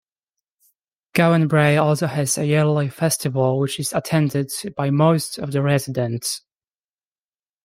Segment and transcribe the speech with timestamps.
[1.13, 6.41] Gowanbrae also has a yearly festival which is attended by most of the residents.